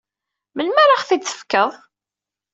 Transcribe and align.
Melmi 0.55 0.81
ara 0.83 0.95
aɣ-t-id-tefkeḍ? 0.97 1.69